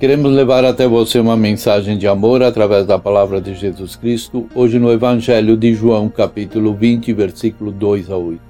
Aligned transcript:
Queremos 0.00 0.32
levar 0.32 0.64
até 0.64 0.88
você 0.88 1.20
uma 1.20 1.36
mensagem 1.36 1.98
de 1.98 2.08
amor 2.08 2.42
através 2.42 2.86
da 2.86 2.98
palavra 2.98 3.38
de 3.38 3.54
Jesus 3.54 3.96
Cristo, 3.96 4.48
hoje 4.54 4.78
no 4.78 4.90
Evangelho 4.90 5.58
de 5.58 5.74
João, 5.74 6.08
capítulo 6.08 6.72
20, 6.72 7.12
versículo 7.12 7.70
2 7.70 8.10
a 8.10 8.16
8. 8.16 8.40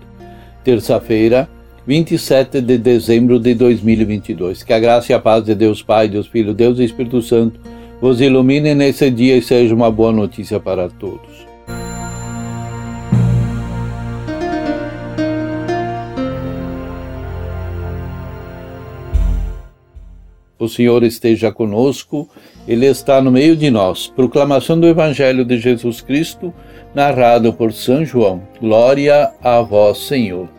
Terça-feira, 0.63 1.51
27 1.85 2.61
de 2.61 2.79
dezembro 2.79 3.41
de 3.41 3.53
2022. 3.55 4.63
Que 4.63 4.73
a 4.73 4.79
graça 4.79 5.11
e 5.11 5.15
a 5.17 5.19
paz 5.19 5.43
de 5.43 5.57
Deus 5.57 5.83
Pai, 5.83 6.07
Deus 6.07 6.29
Filho, 6.29 6.55
Deus 6.55 6.79
e 6.79 6.85
Espírito 6.85 7.21
Santo 7.21 7.59
vos 8.01 8.21
ilumine 8.21 8.73
nesse 8.73 9.11
dia 9.11 9.37
e 9.37 9.43
seja 9.43 9.75
uma 9.75 9.91
boa 9.91 10.13
notícia 10.13 10.61
para 10.61 10.89
todos. 10.89 11.50
O 20.61 20.69
Senhor 20.69 21.03
esteja 21.03 21.51
conosco, 21.51 22.29
Ele 22.69 22.85
está 22.85 23.23
no 23.23 23.33
meio 23.33 23.57
de 23.57 23.71
nós. 23.71 24.09
Proclamação 24.15 24.79
do 24.79 24.87
Evangelho 24.87 25.43
de 25.43 25.59
Jesus 25.59 26.03
Cristo, 26.03 26.53
narrado 26.95 27.51
por 27.51 27.73
São 27.73 28.05
João. 28.05 28.43
Glória 28.61 29.31
a 29.43 29.63
vós, 29.63 29.97
Senhor. 29.97 30.51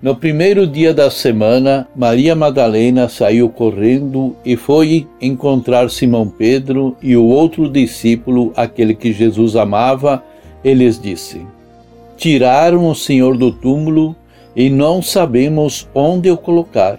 No 0.00 0.16
primeiro 0.16 0.66
dia 0.66 0.94
da 0.94 1.10
semana, 1.10 1.86
Maria 1.94 2.34
Madalena 2.34 3.06
saiu 3.06 3.50
correndo 3.50 4.34
e 4.42 4.56
foi 4.56 5.06
encontrar 5.20 5.90
Simão 5.90 6.26
Pedro 6.26 6.96
e 7.02 7.18
o 7.18 7.24
outro 7.24 7.68
discípulo, 7.68 8.50
aquele 8.56 8.94
que 8.94 9.12
Jesus 9.12 9.56
amava, 9.56 10.24
e 10.64 10.72
lhes 10.72 10.98
disse: 10.98 11.46
Tiraram 12.16 12.88
o 12.88 12.94
Senhor 12.94 13.36
do 13.36 13.52
túmulo 13.52 14.16
e 14.56 14.70
não 14.70 15.02
sabemos 15.02 15.86
onde 15.94 16.30
o 16.30 16.36
colocar. 16.36 16.98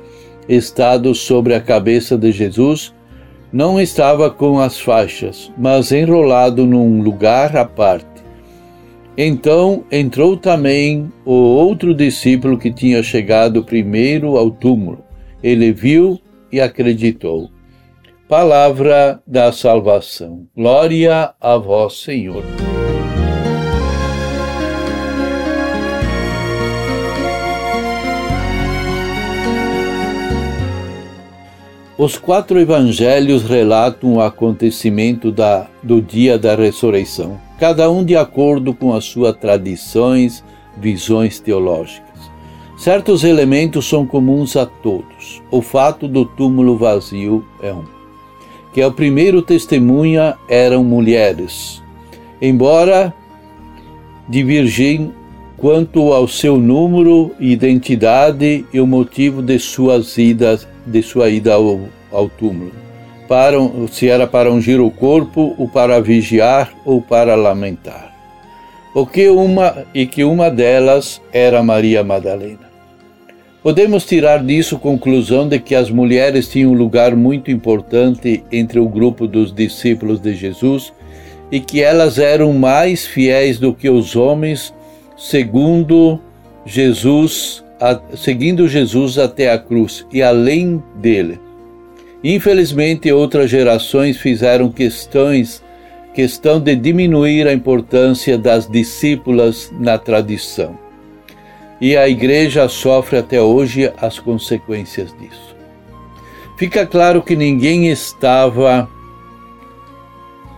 estado 0.55 1.15
sobre 1.15 1.53
a 1.53 1.61
cabeça 1.61 2.17
de 2.17 2.31
Jesus, 2.31 2.93
não 3.51 3.79
estava 3.79 4.29
com 4.29 4.59
as 4.59 4.79
faixas, 4.79 5.51
mas 5.57 5.91
enrolado 5.91 6.65
num 6.65 7.01
lugar 7.01 7.55
à 7.55 7.65
parte. 7.65 8.05
Então 9.17 9.83
entrou 9.91 10.37
também 10.37 11.11
o 11.25 11.33
outro 11.33 11.93
discípulo 11.93 12.57
que 12.57 12.71
tinha 12.71 13.03
chegado 13.03 13.63
primeiro 13.63 14.37
ao 14.37 14.49
túmulo. 14.49 15.03
Ele 15.43 15.71
viu 15.71 16.19
e 16.51 16.61
acreditou. 16.61 17.49
Palavra 18.27 19.21
da 19.27 19.51
salvação. 19.51 20.47
Glória 20.55 21.33
a 21.39 21.57
vós, 21.57 22.01
Senhor. 22.01 22.70
Os 32.03 32.17
quatro 32.17 32.59
evangelhos 32.59 33.43
relatam 33.43 34.15
o 34.15 34.21
acontecimento 34.21 35.31
da, 35.31 35.67
do 35.83 36.01
dia 36.01 36.35
da 36.35 36.55
ressurreição, 36.55 37.39
cada 37.59 37.91
um 37.91 38.03
de 38.03 38.15
acordo 38.15 38.73
com 38.73 38.91
as 38.91 39.05
suas 39.05 39.37
tradições, 39.37 40.43
visões 40.75 41.39
teológicas. 41.39 42.31
Certos 42.75 43.23
elementos 43.23 43.87
são 43.87 44.03
comuns 44.03 44.55
a 44.55 44.65
todos. 44.65 45.43
O 45.51 45.61
fato 45.61 46.07
do 46.07 46.25
túmulo 46.25 46.75
vazio 46.75 47.45
é 47.61 47.71
um. 47.71 47.85
Que 48.73 48.81
ao 48.81 48.91
primeiro 48.91 49.43
testemunha 49.43 50.35
eram 50.49 50.83
mulheres. 50.83 51.83
Embora 52.41 53.13
divergem 54.27 55.13
quanto 55.55 56.13
ao 56.13 56.27
seu 56.27 56.57
número, 56.57 57.29
identidade 57.39 58.65
e 58.73 58.79
o 58.79 58.87
motivo 58.87 59.39
de 59.43 59.59
suas 59.59 60.17
idas, 60.17 60.67
de 60.85 61.01
sua 61.01 61.29
ida 61.29 61.53
ao, 61.53 61.81
ao 62.11 62.29
túmulo. 62.29 62.71
Para, 63.27 63.57
se 63.89 64.09
era 64.09 64.27
para 64.27 64.51
ungir 64.51 64.81
o 64.81 64.91
corpo, 64.91 65.55
ou 65.57 65.67
para 65.67 66.01
vigiar, 66.01 66.73
ou 66.85 67.01
para 67.01 67.35
lamentar. 67.35 68.13
O 68.93 69.05
que 69.05 69.29
uma 69.29 69.85
e 69.93 70.05
que 70.05 70.23
uma 70.23 70.49
delas 70.49 71.21
era 71.31 71.63
Maria 71.63 72.03
Madalena. 72.03 72.69
Podemos 73.63 74.05
tirar 74.05 74.43
disso 74.43 74.79
conclusão 74.79 75.47
de 75.47 75.59
que 75.59 75.75
as 75.75 75.89
mulheres 75.89 76.49
tinham 76.49 76.71
um 76.71 76.75
lugar 76.75 77.15
muito 77.15 77.51
importante 77.51 78.43
entre 78.51 78.79
o 78.79 78.89
grupo 78.89 79.27
dos 79.27 79.53
discípulos 79.53 80.19
de 80.19 80.33
Jesus 80.33 80.91
e 81.51 81.59
que 81.59 81.81
elas 81.81 82.17
eram 82.17 82.53
mais 82.53 83.05
fiéis 83.05 83.59
do 83.59 83.73
que 83.73 83.89
os 83.89 84.15
homens 84.15 84.73
segundo 85.15 86.19
Jesus, 86.65 87.63
a, 87.81 87.99
seguindo 88.15 88.67
Jesus 88.67 89.17
até 89.17 89.51
a 89.51 89.57
cruz 89.57 90.05
e 90.11 90.21
além 90.21 90.81
dele. 90.95 91.39
Infelizmente, 92.23 93.11
outras 93.11 93.49
gerações 93.49 94.17
fizeram 94.17 94.71
questões, 94.71 95.63
questão 96.13 96.59
de 96.59 96.75
diminuir 96.75 97.47
a 97.47 97.53
importância 97.53 98.37
das 98.37 98.69
discípulas 98.69 99.73
na 99.79 99.97
tradição. 99.97 100.77
E 101.81 101.97
a 101.97 102.07
igreja 102.07 102.69
sofre 102.69 103.17
até 103.17 103.41
hoje 103.41 103.91
as 103.97 104.19
consequências 104.19 105.11
disso. 105.19 105.55
Fica 106.57 106.85
claro 106.85 107.23
que 107.23 107.35
ninguém 107.35 107.89
estava 107.89 108.87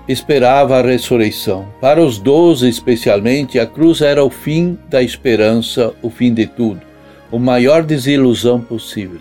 esperava 0.05 0.77
a 0.77 0.81
ressurreição. 0.81 1.65
Para 1.79 2.01
os 2.01 2.17
doze, 2.17 2.67
especialmente, 2.67 3.57
a 3.57 3.65
cruz 3.65 4.01
era 4.01 4.21
o 4.21 4.29
fim 4.29 4.77
da 4.89 5.01
esperança, 5.01 5.93
o 6.01 6.09
fim 6.09 6.33
de 6.33 6.45
tudo, 6.45 6.81
a 7.33 7.39
maior 7.39 7.83
desilusão 7.83 8.61
possível. 8.61 9.19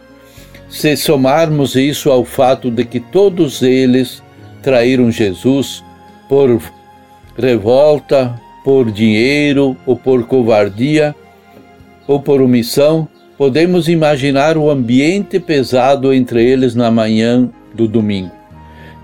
Se 0.69 0.97
somarmos 0.97 1.75
isso 1.77 2.11
ao 2.11 2.25
fato 2.25 2.71
de 2.71 2.84
que 2.84 3.00
todos 3.00 3.62
eles 3.62 4.23
traíram 4.62 5.11
Jesus 5.11 5.83
por 6.28 6.61
revolta, 7.37 8.39
por 8.65 8.91
dinheiro 8.91 9.77
ou 9.87 9.97
por 9.97 10.27
covardia 10.27 11.15
ou 12.06 12.21
por 12.21 12.41
omissão, 12.41 13.09
podemos 13.37 13.89
imaginar 13.89 14.56
o 14.56 14.71
ambiente 14.71 15.41
pesado 15.41 16.12
entre 16.12 16.44
eles 16.44 16.75
na 16.75 16.91
manhã 16.91 17.50
do 17.75 17.89
domingo. 17.89 18.31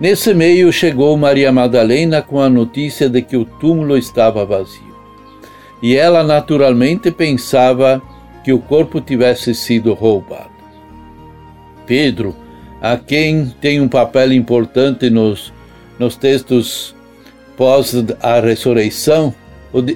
Nesse 0.00 0.32
meio 0.32 0.72
chegou 0.72 1.16
Maria 1.16 1.50
Madalena 1.50 2.22
com 2.22 2.40
a 2.40 2.48
notícia 2.48 3.08
de 3.08 3.20
que 3.20 3.36
o 3.36 3.44
túmulo 3.44 3.96
estava 3.96 4.44
vazio. 4.44 4.96
E 5.82 5.96
ela 5.96 6.22
naturalmente 6.22 7.10
pensava 7.10 8.00
que 8.42 8.52
o 8.52 8.58
corpo 8.58 9.00
tivesse 9.00 9.54
sido 9.54 9.94
roubado. 9.94 10.50
Pedro, 11.86 12.36
a 12.80 12.96
quem 12.96 13.46
tem 13.60 13.80
um 13.80 13.88
papel 13.88 14.32
importante 14.32 15.10
nos, 15.10 15.52
nos 15.98 16.16
textos 16.16 16.94
pós 17.56 17.94
a 18.20 18.40
ressurreição, 18.40 19.34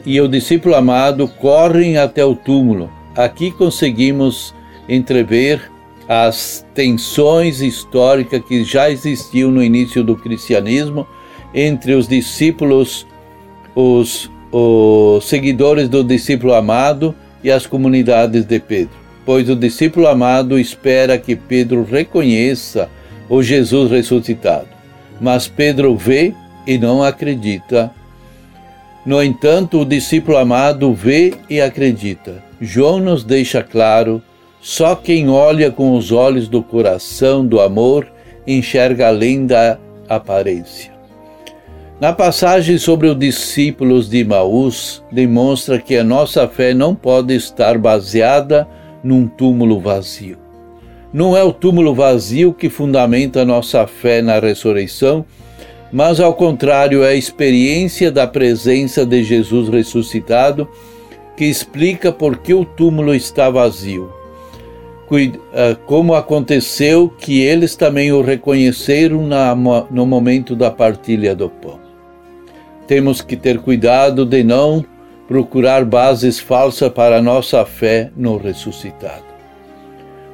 e 0.04 0.20
o 0.20 0.28
discípulo 0.28 0.74
amado 0.74 1.26
correm 1.28 1.96
até 1.96 2.24
o 2.24 2.34
túmulo. 2.34 2.90
Aqui 3.16 3.50
conseguimos 3.50 4.54
entrever 4.88 5.70
as 6.08 6.66
tensões 6.74 7.60
históricas 7.60 8.42
que 8.44 8.64
já 8.64 8.90
existiam 8.90 9.50
no 9.50 9.62
início 9.62 10.02
do 10.02 10.16
cristianismo 10.16 11.06
entre 11.54 11.94
os 11.94 12.08
discípulos, 12.08 13.06
os, 13.74 14.30
os 14.50 15.24
seguidores 15.24 15.88
do 15.88 16.02
discípulo 16.02 16.54
amado 16.54 17.14
e 17.42 17.50
as 17.50 17.66
comunidades 17.66 18.44
de 18.44 18.58
Pedro. 18.58 18.94
Pois 19.24 19.48
o 19.48 19.56
discípulo 19.56 20.08
amado 20.08 20.58
espera 20.58 21.18
que 21.18 21.36
Pedro 21.36 21.84
reconheça 21.84 22.88
o 23.28 23.42
Jesus 23.42 23.90
ressuscitado. 23.90 24.68
Mas 25.20 25.46
Pedro 25.46 25.96
vê 25.96 26.34
e 26.66 26.78
não 26.78 27.02
acredita 27.02 27.92
No 29.04 29.22
entanto, 29.22 29.80
o 29.80 29.84
discípulo 29.84 30.36
amado 30.36 30.94
vê 30.94 31.34
e 31.50 31.60
acredita. 31.60 32.42
João 32.60 33.00
nos 33.00 33.24
deixa 33.24 33.62
claro: 33.62 34.22
só 34.60 34.94
quem 34.94 35.28
olha 35.28 35.72
com 35.72 35.96
os 35.96 36.12
olhos 36.12 36.48
do 36.48 36.62
coração 36.62 37.44
do 37.44 37.60
amor 37.60 38.06
enxerga 38.46 39.08
além 39.08 39.44
da 39.44 39.76
aparência. 40.08 40.91
Na 42.00 42.12
passagem 42.12 42.78
sobre 42.78 43.06
os 43.06 43.16
discípulos 43.16 44.08
de 44.08 44.24
Maús, 44.24 45.04
demonstra 45.10 45.78
que 45.78 45.96
a 45.96 46.02
nossa 46.02 46.48
fé 46.48 46.74
não 46.74 46.94
pode 46.94 47.34
estar 47.34 47.78
baseada 47.78 48.66
num 49.04 49.28
túmulo 49.28 49.78
vazio. 49.78 50.36
Não 51.12 51.36
é 51.36 51.44
o 51.44 51.52
túmulo 51.52 51.94
vazio 51.94 52.52
que 52.52 52.68
fundamenta 52.68 53.42
a 53.42 53.44
nossa 53.44 53.86
fé 53.86 54.20
na 54.20 54.40
ressurreição, 54.40 55.24
mas 55.92 56.18
ao 56.18 56.34
contrário, 56.34 57.04
é 57.04 57.08
a 57.08 57.14
experiência 57.14 58.10
da 58.10 58.26
presença 58.26 59.04
de 59.04 59.22
Jesus 59.22 59.68
ressuscitado 59.68 60.66
que 61.36 61.44
explica 61.44 62.10
por 62.10 62.38
que 62.38 62.54
o 62.54 62.64
túmulo 62.64 63.14
está 63.14 63.48
vazio. 63.50 64.10
Ah, 65.52 65.76
como 65.84 66.14
aconteceu 66.14 67.12
que 67.18 67.42
eles 67.42 67.76
também 67.76 68.10
o 68.12 68.22
reconheceram 68.22 69.28
no 69.90 70.06
momento 70.06 70.56
da 70.56 70.70
partilha 70.70 71.34
do 71.34 71.50
pão. 71.50 71.81
Temos 72.92 73.22
que 73.22 73.38
ter 73.38 73.58
cuidado 73.58 74.26
de 74.26 74.44
não 74.44 74.84
procurar 75.26 75.82
bases 75.82 76.38
falsas 76.38 76.90
para 76.90 77.22
nossa 77.22 77.64
fé 77.64 78.10
no 78.14 78.36
ressuscitado. 78.36 79.24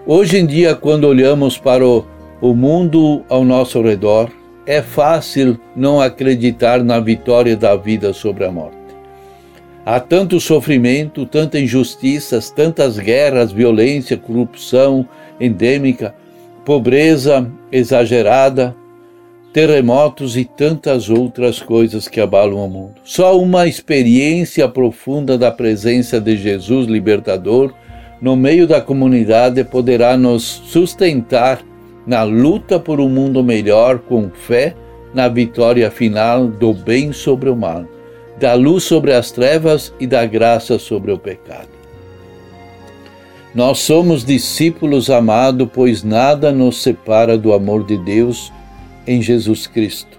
Hoje 0.05 0.39
em 0.39 0.45
dia, 0.45 0.75
quando 0.75 1.05
olhamos 1.05 1.57
para 1.57 1.87
o, 1.87 2.05
o 2.41 2.53
mundo 2.55 3.23
ao 3.29 3.45
nosso 3.45 3.81
redor, 3.81 4.29
é 4.67 4.83
fácil 4.83 5.57
não 5.77 6.01
acreditar 6.01 6.83
na 6.83 6.99
vitória 6.99 7.57
da 7.57 7.77
vida 7.77 8.13
sobre 8.13 8.45
a 8.45 8.51
morte. 8.51 8.77
Há 9.87 10.01
tanto 10.01 10.41
sofrimento, 10.41 11.25
tanta 11.27 11.61
injustiças, 11.61 12.51
tantas 12.51 12.99
guerras, 12.99 13.53
violência, 13.53 14.17
corrupção 14.17 15.07
endêmica, 15.39 16.13
pobreza 16.65 17.49
exagerada, 17.71 18.75
terremotos 19.53 20.37
e 20.37 20.45
tantas 20.45 21.09
outras 21.09 21.61
coisas 21.61 22.06
que 22.06 22.21
abalam 22.21 22.65
o 22.65 22.69
mundo. 22.69 22.95
Só 23.03 23.39
uma 23.39 23.67
experiência 23.67 24.69
profunda 24.69 25.39
da 25.39 25.50
presença 25.50 26.21
de 26.21 26.37
Jesus 26.37 26.87
libertador 26.87 27.73
no 28.21 28.37
meio 28.37 28.67
da 28.67 28.81
comunidade 28.81 29.62
poderá 29.65 30.17
nos 30.17 30.43
sustentar 30.43 31.62
na 32.06 32.23
luta 32.23 32.79
por 32.79 33.00
um 33.00 33.09
mundo 33.09 33.43
melhor 33.43 33.99
com 34.00 34.31
fé 34.31 34.75
na 35.15 35.29
vitória 35.29 35.91
final 35.91 36.47
do 36.47 36.73
bem 36.73 37.12
sobre 37.12 37.49
o 37.49 37.56
mal, 37.56 37.85
da 38.39 38.55
luz 38.55 38.85
sobre 38.85 39.12
as 39.12 39.31
trevas 39.31 39.93
e 39.99 40.06
da 40.06 40.27
graça 40.27 40.79
sobre 40.79 41.12
o 41.12 41.19
pecado. 41.19 41.69
Nós 43.55 43.79
somos 43.79 44.25
discípulos 44.25 45.09
amados, 45.09 45.69
pois 45.73 46.05
nada 46.05 46.53
nos 46.53 46.83
separa 46.83 47.37
do 47.39 47.53
amor 47.53 47.85
de 47.85 47.97
Deus 47.97 48.53
em 49.09 49.23
Jesus 49.23 49.67
Cristo. 49.67 50.19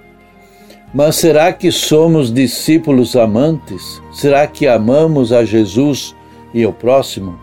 Mas 0.94 1.18
será 1.18 1.54
que 1.54 1.72
somos 1.72 2.34
discípulos 2.34 3.16
amantes? 3.16 4.02
Será 4.12 4.48
que 4.48 4.68
amamos 4.68 5.32
a 5.32 5.46
Jesus 5.46 6.16
e 6.52 6.66
o 6.66 6.74
próximo? 6.74 7.38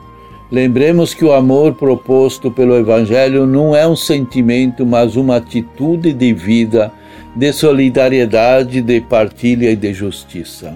Lembremos 0.50 1.14
que 1.14 1.24
o 1.24 1.32
amor 1.32 1.74
proposto 1.74 2.50
pelo 2.50 2.76
Evangelho 2.76 3.46
não 3.46 3.74
é 3.74 3.86
um 3.86 3.96
sentimento, 3.96 4.84
mas 4.84 5.14
uma 5.14 5.36
atitude 5.36 6.12
de 6.12 6.32
vida, 6.32 6.92
de 7.34 7.52
solidariedade, 7.52 8.82
de 8.82 9.00
partilha 9.00 9.70
e 9.70 9.76
de 9.76 9.94
justiça. 9.94 10.74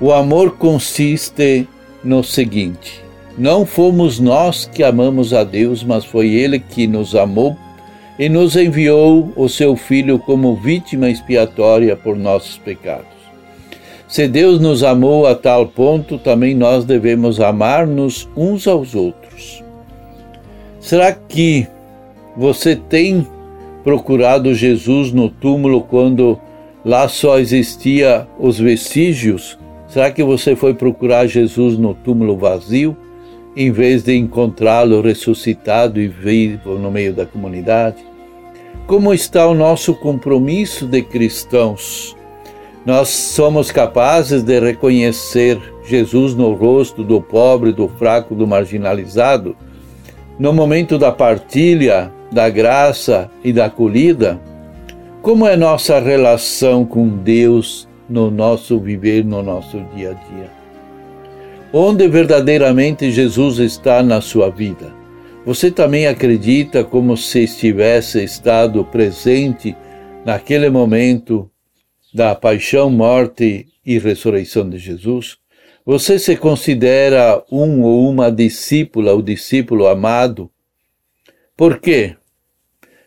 O 0.00 0.12
amor 0.12 0.52
consiste 0.52 1.68
no 2.02 2.24
seguinte: 2.24 3.02
não 3.36 3.66
fomos 3.66 4.18
nós 4.18 4.64
que 4.66 4.82
amamos 4.82 5.34
a 5.34 5.44
Deus, 5.44 5.84
mas 5.84 6.04
foi 6.04 6.28
Ele 6.28 6.58
que 6.58 6.86
nos 6.86 7.14
amou 7.14 7.56
e 8.20 8.28
nos 8.28 8.54
enviou 8.54 9.32
o 9.34 9.48
seu 9.48 9.74
Filho 9.74 10.18
como 10.18 10.54
vítima 10.54 11.08
expiatória 11.08 11.96
por 11.96 12.18
nossos 12.18 12.58
pecados. 12.58 13.06
Se 14.06 14.28
Deus 14.28 14.60
nos 14.60 14.82
amou 14.82 15.26
a 15.26 15.34
tal 15.34 15.68
ponto, 15.68 16.18
também 16.18 16.54
nós 16.54 16.84
devemos 16.84 17.40
amar-nos 17.40 18.28
uns 18.36 18.68
aos 18.68 18.94
outros. 18.94 19.64
Será 20.78 21.12
que 21.14 21.66
você 22.36 22.76
tem 22.76 23.26
procurado 23.82 24.54
Jesus 24.54 25.12
no 25.12 25.30
túmulo 25.30 25.80
quando 25.80 26.38
lá 26.84 27.08
só 27.08 27.38
existia 27.38 28.28
os 28.38 28.58
vestígios? 28.58 29.58
Será 29.88 30.10
que 30.10 30.22
você 30.22 30.54
foi 30.54 30.74
procurar 30.74 31.26
Jesus 31.26 31.78
no 31.78 31.94
túmulo 31.94 32.36
vazio, 32.36 32.94
em 33.56 33.72
vez 33.72 34.02
de 34.02 34.14
encontrá-lo 34.14 35.00
ressuscitado 35.00 35.98
e 35.98 36.06
vivo 36.06 36.78
no 36.78 36.90
meio 36.90 37.14
da 37.14 37.24
comunidade? 37.24 38.09
Como 38.90 39.14
está 39.14 39.46
o 39.46 39.54
nosso 39.54 39.94
compromisso 39.94 40.84
de 40.84 41.00
cristãos? 41.00 42.16
Nós 42.84 43.08
somos 43.08 43.70
capazes 43.70 44.42
de 44.42 44.58
reconhecer 44.58 45.60
Jesus 45.84 46.34
no 46.34 46.54
rosto 46.54 47.04
do 47.04 47.22
pobre, 47.22 47.72
do 47.72 47.86
fraco, 47.86 48.34
do 48.34 48.48
marginalizado, 48.48 49.54
no 50.40 50.52
momento 50.52 50.98
da 50.98 51.12
partilha, 51.12 52.10
da 52.32 52.50
graça 52.50 53.30
e 53.44 53.52
da 53.52 53.66
acolhida? 53.66 54.40
Como 55.22 55.46
é 55.46 55.56
nossa 55.56 56.00
relação 56.00 56.84
com 56.84 57.06
Deus 57.10 57.88
no 58.08 58.28
nosso 58.28 58.76
viver, 58.80 59.24
no 59.24 59.40
nosso 59.40 59.78
dia 59.94 60.10
a 60.10 60.14
dia? 60.14 60.50
Onde 61.72 62.08
verdadeiramente 62.08 63.08
Jesus 63.12 63.60
está 63.60 64.02
na 64.02 64.20
sua 64.20 64.50
vida? 64.50 64.99
Você 65.44 65.70
também 65.70 66.06
acredita 66.06 66.84
como 66.84 67.16
se 67.16 67.44
estivesse 67.44 68.22
estado 68.22 68.84
presente 68.84 69.74
naquele 70.24 70.68
momento 70.68 71.50
da 72.12 72.34
paixão, 72.34 72.90
morte 72.90 73.66
e 73.84 73.98
ressurreição 73.98 74.68
de 74.68 74.78
Jesus? 74.78 75.38
Você 75.84 76.18
se 76.18 76.36
considera 76.36 77.42
um 77.50 77.82
ou 77.82 78.10
uma 78.10 78.30
discípula 78.30 79.14
ou 79.14 79.22
discípulo 79.22 79.86
amado? 79.86 80.50
Por 81.56 81.80
quê? 81.80 82.16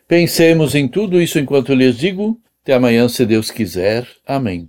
Pensemos 0.08 0.74
em 0.74 0.88
tudo 0.88 1.22
isso 1.22 1.38
enquanto 1.38 1.72
lhes 1.72 1.96
digo. 1.96 2.38
Até 2.62 2.74
amanhã, 2.74 3.08
se 3.08 3.24
Deus 3.24 3.50
quiser. 3.50 4.06
Amém. 4.26 4.68